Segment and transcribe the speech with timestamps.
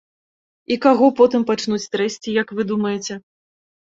[0.75, 3.19] І каго потым пачнуць трэсці, як вы думаеце?